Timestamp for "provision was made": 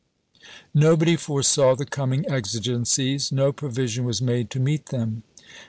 3.53-4.49